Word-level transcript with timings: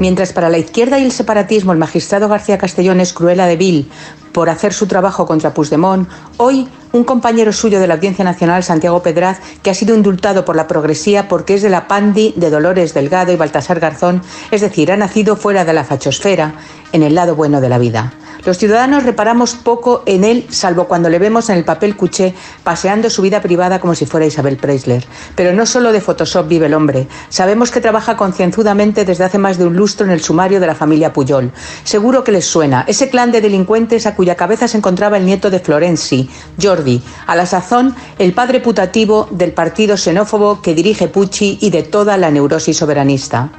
Mientras 0.00 0.32
para 0.32 0.48
la 0.48 0.58
izquierda 0.58 0.98
y 0.98 1.04
el 1.04 1.12
separatismo 1.12 1.72
el 1.72 1.78
magistrado 1.78 2.28
García 2.28 2.58
Castellón 2.58 3.00
es 3.00 3.12
cruela 3.12 3.46
de 3.46 3.56
vil 3.56 3.90
por 4.32 4.48
hacer 4.48 4.72
su 4.72 4.86
trabajo 4.86 5.26
contra 5.26 5.52
Puigdemont, 5.52 6.08
hoy 6.36 6.68
un 6.92 7.02
compañero 7.02 7.52
suyo 7.52 7.80
de 7.80 7.88
la 7.88 7.94
Audiencia 7.94 8.24
Nacional, 8.24 8.62
Santiago 8.62 9.02
Pedraz, 9.02 9.40
que 9.62 9.70
ha 9.70 9.74
sido 9.74 9.96
indultado 9.96 10.44
por 10.44 10.54
la 10.54 10.68
progresía 10.68 11.28
porque 11.28 11.54
es 11.54 11.62
de 11.62 11.70
la 11.70 11.88
pandi 11.88 12.32
de 12.36 12.50
Dolores 12.50 12.94
Delgado 12.94 13.32
y 13.32 13.36
Baltasar 13.36 13.80
Garzón, 13.80 14.22
es 14.50 14.60
decir, 14.60 14.92
ha 14.92 14.96
nacido 14.96 15.34
fuera 15.34 15.64
de 15.64 15.72
la 15.72 15.84
fachosfera, 15.84 16.54
en 16.92 17.02
el 17.02 17.14
lado 17.14 17.34
bueno 17.34 17.60
de 17.60 17.68
la 17.68 17.78
vida. 17.78 18.12
Los 18.44 18.58
ciudadanos 18.58 19.02
reparamos 19.02 19.54
poco 19.54 20.02
en 20.06 20.24
él, 20.24 20.46
salvo 20.50 20.84
cuando 20.84 21.08
le 21.08 21.18
vemos 21.18 21.50
en 21.50 21.56
el 21.56 21.64
papel 21.64 21.96
cuché 21.96 22.34
paseando 22.62 23.10
su 23.10 23.22
vida 23.22 23.42
privada 23.42 23.80
como 23.80 23.94
si 23.94 24.06
fuera 24.06 24.26
Isabel 24.26 24.56
Preisler. 24.56 25.04
Pero 25.34 25.52
no 25.52 25.66
solo 25.66 25.92
de 25.92 26.00
Photoshop 26.00 26.48
vive 26.48 26.66
el 26.66 26.74
hombre. 26.74 27.08
Sabemos 27.28 27.70
que 27.70 27.80
trabaja 27.80 28.16
concienzudamente 28.16 29.04
desde 29.04 29.24
hace 29.24 29.38
más 29.38 29.58
de 29.58 29.66
un 29.66 29.76
lustro 29.76 30.06
en 30.06 30.12
el 30.12 30.22
sumario 30.22 30.60
de 30.60 30.66
la 30.66 30.74
familia 30.74 31.12
Puyol. 31.12 31.52
Seguro 31.84 32.24
que 32.24 32.32
les 32.32 32.44
suena. 32.44 32.84
Ese 32.86 33.10
clan 33.10 33.32
de 33.32 33.40
delincuentes 33.40 34.06
a 34.06 34.14
cuya 34.14 34.36
cabeza 34.36 34.68
se 34.68 34.78
encontraba 34.78 35.16
el 35.16 35.26
nieto 35.26 35.50
de 35.50 35.60
Florenzi, 35.60 36.30
Jordi, 36.60 37.02
a 37.26 37.34
la 37.34 37.46
sazón 37.46 37.94
el 38.18 38.32
padre 38.32 38.60
putativo 38.60 39.28
del 39.30 39.52
partido 39.52 39.96
xenófobo 39.96 40.62
que 40.62 40.74
dirige 40.74 41.08
Pucci 41.08 41.58
y 41.60 41.70
de 41.70 41.82
toda 41.82 42.16
la 42.16 42.30
neurosis 42.30 42.76
soberanista. 42.76 43.50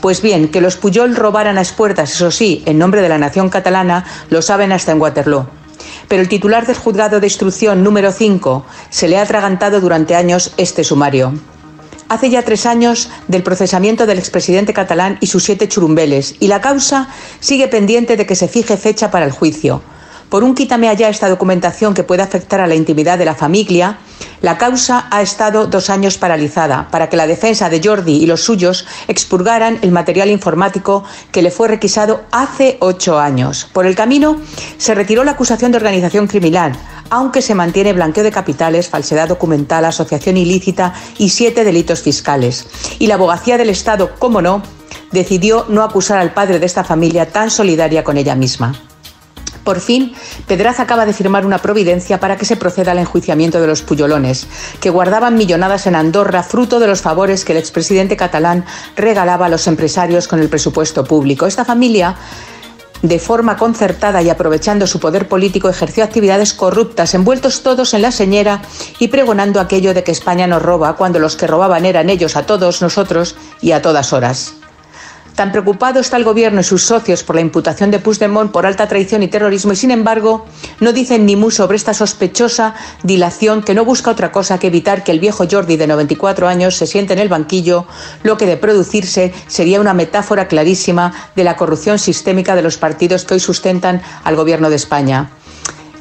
Pues 0.00 0.22
bien, 0.22 0.48
que 0.48 0.60
los 0.60 0.76
Puyol 0.76 1.16
robaran 1.16 1.58
a 1.58 1.62
espuertas, 1.62 2.12
eso 2.12 2.30
sí, 2.30 2.62
en 2.66 2.78
nombre 2.78 3.02
de 3.02 3.08
la 3.08 3.18
nación 3.18 3.48
catalana, 3.48 4.04
lo 4.30 4.42
saben 4.42 4.72
hasta 4.72 4.92
en 4.92 5.00
Waterloo. 5.00 5.46
Pero 6.08 6.22
el 6.22 6.28
titular 6.28 6.66
del 6.66 6.76
juzgado 6.76 7.20
de 7.20 7.26
instrucción 7.26 7.82
número 7.82 8.12
5 8.12 8.64
se 8.90 9.08
le 9.08 9.18
ha 9.18 9.22
atragantado 9.22 9.80
durante 9.80 10.14
años 10.14 10.52
este 10.56 10.84
sumario. 10.84 11.32
Hace 12.08 12.28
ya 12.28 12.42
tres 12.42 12.66
años 12.66 13.08
del 13.28 13.42
procesamiento 13.42 14.04
del 14.04 14.18
expresidente 14.18 14.74
catalán 14.74 15.16
y 15.20 15.28
sus 15.28 15.44
siete 15.44 15.68
churumbeles, 15.68 16.34
y 16.40 16.48
la 16.48 16.60
causa 16.60 17.08
sigue 17.40 17.68
pendiente 17.68 18.16
de 18.16 18.26
que 18.26 18.36
se 18.36 18.48
fije 18.48 18.76
fecha 18.76 19.10
para 19.10 19.24
el 19.24 19.32
juicio. 19.32 19.82
Por 20.32 20.44
un 20.44 20.54
quítame 20.54 20.88
allá 20.88 21.10
esta 21.10 21.28
documentación 21.28 21.92
que 21.92 22.04
puede 22.04 22.22
afectar 22.22 22.62
a 22.62 22.66
la 22.66 22.74
intimidad 22.74 23.18
de 23.18 23.26
la 23.26 23.34
familia, 23.34 23.98
la 24.40 24.56
causa 24.56 25.06
ha 25.10 25.20
estado 25.20 25.66
dos 25.66 25.90
años 25.90 26.16
paralizada 26.16 26.88
para 26.90 27.10
que 27.10 27.18
la 27.18 27.26
defensa 27.26 27.68
de 27.68 27.82
Jordi 27.84 28.14
y 28.14 28.24
los 28.24 28.42
suyos 28.42 28.86
expurgaran 29.08 29.78
el 29.82 29.92
material 29.92 30.30
informático 30.30 31.04
que 31.32 31.42
le 31.42 31.50
fue 31.50 31.68
requisado 31.68 32.22
hace 32.30 32.78
ocho 32.80 33.18
años. 33.18 33.68
Por 33.74 33.84
el 33.84 33.94
camino 33.94 34.40
se 34.78 34.94
retiró 34.94 35.22
la 35.22 35.32
acusación 35.32 35.70
de 35.70 35.76
organización 35.76 36.26
criminal, 36.26 36.72
aunque 37.10 37.42
se 37.42 37.54
mantiene 37.54 37.92
blanqueo 37.92 38.24
de 38.24 38.32
capitales, 38.32 38.88
falsedad 38.88 39.28
documental, 39.28 39.84
asociación 39.84 40.38
ilícita 40.38 40.94
y 41.18 41.28
siete 41.28 41.62
delitos 41.62 42.00
fiscales. 42.00 42.68
Y 42.98 43.06
la 43.06 43.16
abogacía 43.16 43.58
del 43.58 43.68
Estado, 43.68 44.14
como 44.18 44.40
no, 44.40 44.62
decidió 45.10 45.66
no 45.68 45.82
acusar 45.82 46.16
al 46.16 46.32
padre 46.32 46.58
de 46.58 46.64
esta 46.64 46.84
familia 46.84 47.28
tan 47.28 47.50
solidaria 47.50 48.02
con 48.02 48.16
ella 48.16 48.34
misma. 48.34 48.72
Por 49.64 49.80
fin, 49.80 50.14
Pedraz 50.46 50.80
acaba 50.80 51.06
de 51.06 51.12
firmar 51.12 51.46
una 51.46 51.58
providencia 51.58 52.18
para 52.18 52.36
que 52.36 52.44
se 52.44 52.56
proceda 52.56 52.92
al 52.92 52.98
enjuiciamiento 52.98 53.60
de 53.60 53.68
los 53.68 53.82
puyolones, 53.82 54.46
que 54.80 54.90
guardaban 54.90 55.36
millonadas 55.36 55.86
en 55.86 55.94
Andorra, 55.94 56.42
fruto 56.42 56.80
de 56.80 56.88
los 56.88 57.00
favores 57.00 57.44
que 57.44 57.52
el 57.52 57.58
expresidente 57.58 58.16
catalán 58.16 58.64
regalaba 58.96 59.46
a 59.46 59.48
los 59.48 59.66
empresarios 59.68 60.26
con 60.26 60.40
el 60.40 60.48
presupuesto 60.48 61.04
público. 61.04 61.46
Esta 61.46 61.64
familia 61.64 62.16
de 63.02 63.18
forma 63.18 63.56
concertada 63.56 64.22
y 64.22 64.30
aprovechando 64.30 64.86
su 64.86 65.00
poder 65.00 65.28
político, 65.28 65.68
ejerció 65.68 66.04
actividades 66.04 66.54
corruptas, 66.54 67.14
envueltos 67.14 67.62
todos 67.62 67.94
en 67.94 68.02
la 68.02 68.12
señera 68.12 68.62
y 68.98 69.08
pregonando 69.08 69.60
aquello 69.60 69.92
de 69.92 70.04
que 70.04 70.12
España 70.12 70.46
nos 70.46 70.62
roba, 70.62 70.94
cuando 70.96 71.18
los 71.18 71.36
que 71.36 71.48
robaban 71.48 71.84
eran 71.84 72.10
ellos 72.10 72.36
a 72.36 72.46
todos 72.46 72.80
nosotros 72.80 73.34
y 73.60 73.72
a 73.72 73.82
todas 73.82 74.12
horas. 74.12 74.54
Tan 75.34 75.50
preocupado 75.50 75.98
está 75.98 76.18
el 76.18 76.24
Gobierno 76.24 76.60
y 76.60 76.64
sus 76.64 76.82
socios 76.82 77.22
por 77.22 77.36
la 77.36 77.40
imputación 77.40 77.90
de 77.90 77.98
Puigdemont 77.98 78.52
por 78.52 78.66
alta 78.66 78.86
traición 78.86 79.22
y 79.22 79.28
terrorismo 79.28 79.72
y, 79.72 79.76
sin 79.76 79.90
embargo, 79.90 80.44
no 80.80 80.92
dicen 80.92 81.24
ni 81.24 81.36
mu 81.36 81.50
sobre 81.50 81.76
esta 81.76 81.94
sospechosa 81.94 82.74
dilación 83.02 83.62
que 83.62 83.74
no 83.74 83.84
busca 83.86 84.10
otra 84.10 84.30
cosa 84.30 84.58
que 84.58 84.66
evitar 84.66 85.04
que 85.04 85.12
el 85.12 85.20
viejo 85.20 85.46
Jordi 85.50 85.76
de 85.76 85.86
94 85.86 86.48
años 86.48 86.76
se 86.76 86.86
siente 86.86 87.14
en 87.14 87.18
el 87.18 87.30
banquillo, 87.30 87.86
lo 88.22 88.36
que 88.36 88.44
de 88.46 88.58
producirse 88.58 89.32
sería 89.46 89.80
una 89.80 89.94
metáfora 89.94 90.48
clarísima 90.48 91.14
de 91.34 91.44
la 91.44 91.56
corrupción 91.56 91.98
sistémica 91.98 92.54
de 92.54 92.62
los 92.62 92.76
partidos 92.76 93.24
que 93.24 93.34
hoy 93.34 93.40
sustentan 93.40 94.02
al 94.24 94.36
Gobierno 94.36 94.68
de 94.68 94.76
España. 94.76 95.30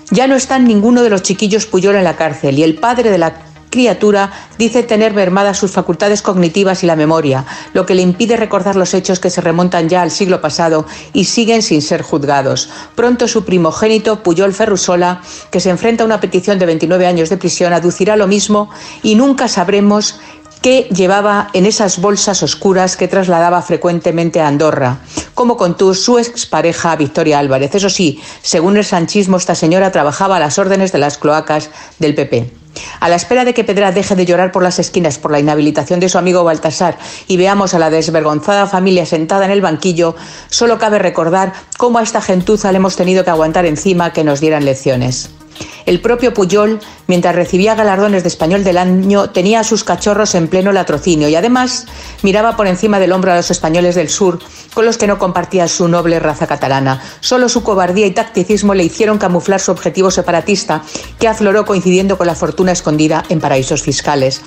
Ya 0.09 0.27
no 0.27 0.35
está 0.35 0.59
ninguno 0.59 1.03
de 1.03 1.09
los 1.09 1.21
chiquillos 1.21 1.65
Puyol 1.65 1.95
en 1.95 2.03
la 2.03 2.17
cárcel 2.17 2.59
y 2.59 2.63
el 2.63 2.75
padre 2.75 3.11
de 3.11 3.17
la 3.17 3.50
criatura 3.71 4.31
dice 4.59 4.83
tener 4.83 5.15
mermadas 5.15 5.57
sus 5.57 5.71
facultades 5.71 6.21
cognitivas 6.21 6.83
y 6.83 6.85
la 6.85 6.95
memoria, 6.95 7.45
lo 7.73 7.87
que 7.87 7.95
le 7.95 8.03
impide 8.03 8.37
recordar 8.37 8.75
los 8.75 8.93
hechos 8.93 9.19
que 9.19 9.31
se 9.31 9.41
remontan 9.41 9.89
ya 9.89 10.03
al 10.03 10.11
siglo 10.11 10.41
pasado 10.41 10.85
y 11.13 11.25
siguen 11.25 11.63
sin 11.63 11.81
ser 11.81 12.03
juzgados. 12.03 12.69
Pronto 12.93 13.27
su 13.27 13.43
primogénito, 13.43 14.21
Puyol 14.21 14.53
Ferrusola, 14.53 15.21
que 15.49 15.59
se 15.59 15.71
enfrenta 15.71 16.03
a 16.03 16.05
una 16.05 16.19
petición 16.19 16.59
de 16.59 16.67
29 16.67 17.07
años 17.07 17.29
de 17.29 17.37
prisión, 17.37 17.73
aducirá 17.73 18.15
lo 18.15 18.27
mismo 18.27 18.69
y 19.01 19.15
nunca 19.15 19.47
sabremos 19.47 20.19
qué 20.61 20.87
llevaba 20.95 21.49
en 21.53 21.65
esas 21.65 21.99
bolsas 21.99 22.43
oscuras 22.43 22.95
que 22.95 23.07
trasladaba 23.07 23.61
frecuentemente 23.61 24.41
a 24.41 24.47
Andorra, 24.47 24.99
como 25.33 25.57
contó 25.57 25.93
su 25.93 26.19
expareja 26.19 26.95
Victoria 26.95 27.39
Álvarez. 27.39 27.73
Eso 27.73 27.89
sí, 27.89 28.21
según 28.43 28.77
el 28.77 28.85
sanchismo, 28.85 29.37
esta 29.37 29.55
señora 29.55 29.91
trabajaba 29.91 30.37
a 30.37 30.39
las 30.39 30.59
órdenes 30.59 30.91
de 30.91 30.99
las 30.99 31.17
cloacas 31.17 31.71
del 31.97 32.13
PP. 32.13 32.60
A 32.99 33.09
la 33.09 33.15
espera 33.15 33.45
de 33.45 33.53
que 33.53 33.63
Pedra 33.63 33.91
deje 33.91 34.15
de 34.15 34.25
llorar 34.25 34.51
por 34.51 34.63
las 34.63 34.79
esquinas 34.79 35.17
por 35.17 35.31
la 35.31 35.39
inhabilitación 35.39 35.99
de 35.99 36.09
su 36.09 36.17
amigo 36.17 36.43
Baltasar 36.43 36.97
y 37.27 37.37
veamos 37.37 37.73
a 37.73 37.79
la 37.79 37.89
desvergonzada 37.89 38.67
familia 38.67 39.05
sentada 39.05 39.45
en 39.45 39.51
el 39.51 39.61
banquillo, 39.61 40.15
solo 40.49 40.77
cabe 40.77 40.99
recordar 40.99 41.53
cómo 41.77 41.99
a 41.99 42.03
esta 42.03 42.21
gentuza 42.21 42.71
le 42.71 42.77
hemos 42.77 42.95
tenido 42.95 43.23
que 43.23 43.29
aguantar 43.29 43.65
encima 43.65 44.13
que 44.13 44.23
nos 44.23 44.39
dieran 44.39 44.65
lecciones. 44.65 45.29
El 45.85 46.01
propio 46.01 46.33
Puyol, 46.33 46.79
mientras 47.07 47.35
recibía 47.35 47.75
galardones 47.75 48.23
de 48.23 48.29
español 48.29 48.63
del 48.63 48.77
año, 48.77 49.29
tenía 49.29 49.61
a 49.61 49.63
sus 49.63 49.83
cachorros 49.83 50.35
en 50.35 50.47
pleno 50.47 50.71
latrocinio 50.71 51.29
y 51.29 51.35
además 51.35 51.87
miraba 52.21 52.55
por 52.55 52.67
encima 52.67 52.99
del 52.99 53.11
hombro 53.11 53.31
a 53.31 53.35
los 53.35 53.51
españoles 53.51 53.95
del 53.95 54.09
sur, 54.09 54.39
con 54.73 54.85
los 54.85 54.97
que 54.97 55.07
no 55.07 55.19
compartía 55.19 55.67
su 55.67 55.87
noble 55.87 56.19
raza 56.19 56.47
catalana. 56.47 57.01
Solo 57.19 57.49
su 57.49 57.63
cobardía 57.63 58.05
y 58.05 58.11
tacticismo 58.11 58.73
le 58.73 58.83
hicieron 58.83 59.17
camuflar 59.17 59.59
su 59.59 59.71
objetivo 59.71 60.11
separatista, 60.11 60.83
que 61.19 61.27
afloró 61.27 61.65
coincidiendo 61.65 62.17
con 62.17 62.27
la 62.27 62.35
fortuna 62.35 62.71
escondida 62.71 63.23
en 63.29 63.39
paraísos 63.39 63.81
fiscales. 63.81 64.41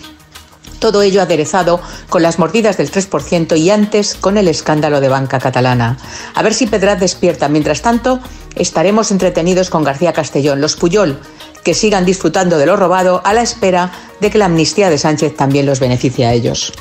Todo 0.85 1.01
ello 1.01 1.23
aderezado 1.23 1.81
con 2.11 2.21
las 2.21 2.39
mordidas 2.39 2.77
del 2.77 2.93
3% 2.93 3.59
y 3.59 3.71
antes 3.71 4.15
con 4.15 4.37
el 4.37 4.49
escándalo 4.49 5.01
de 5.01 5.09
banca 5.09 5.39
catalana. 5.39 5.97
A 6.35 6.43
ver 6.43 6.53
si 6.53 6.67
Pedraz 6.67 7.01
despierta. 7.01 7.49
Mientras 7.49 7.81
tanto, 7.81 8.21
estaremos 8.55 9.11
entretenidos 9.11 9.71
con 9.71 9.83
García 9.83 10.13
Castellón, 10.13 10.61
los 10.61 10.77
Puyol, 10.77 11.19
que 11.63 11.73
sigan 11.73 12.05
disfrutando 12.05 12.59
de 12.59 12.67
lo 12.67 12.77
robado 12.77 13.23
a 13.25 13.33
la 13.33 13.41
espera 13.41 13.93
de 14.21 14.31
que 14.31 14.37
la 14.37 14.45
amnistía 14.45 14.91
de 14.91 14.99
Sánchez 14.99 15.35
también 15.35 15.65
los 15.65 15.81
beneficie 15.81 16.27
a 16.27 16.35
ellos. 16.35 16.75